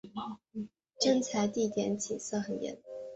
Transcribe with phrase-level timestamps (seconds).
[0.99, 2.75] 征才地点景色很讚